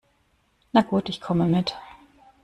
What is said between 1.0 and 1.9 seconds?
ich komme mit.